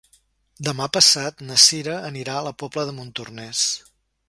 [0.67, 3.63] Demà passat na Cira anirà a la Pobla de Montornès.